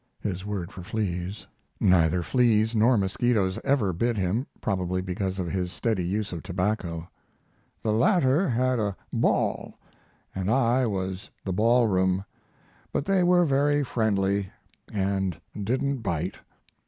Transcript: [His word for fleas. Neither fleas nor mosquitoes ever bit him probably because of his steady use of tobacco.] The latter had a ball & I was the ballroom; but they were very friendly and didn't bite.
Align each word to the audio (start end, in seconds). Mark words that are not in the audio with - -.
[His 0.21 0.43
word 0.47 0.71
for 0.71 0.81
fleas. 0.81 1.45
Neither 1.79 2.23
fleas 2.23 2.73
nor 2.73 2.97
mosquitoes 2.97 3.59
ever 3.63 3.93
bit 3.93 4.17
him 4.17 4.47
probably 4.59 4.99
because 4.99 5.37
of 5.37 5.45
his 5.51 5.71
steady 5.71 6.03
use 6.03 6.33
of 6.33 6.41
tobacco.] 6.41 7.07
The 7.83 7.93
latter 7.93 8.49
had 8.49 8.79
a 8.79 8.97
ball 9.13 9.77
& 10.07 10.35
I 10.35 10.87
was 10.87 11.29
the 11.45 11.53
ballroom; 11.53 12.25
but 12.91 13.05
they 13.05 13.21
were 13.21 13.45
very 13.45 13.83
friendly 13.83 14.49
and 14.91 15.39
didn't 15.63 15.97
bite. 15.99 16.37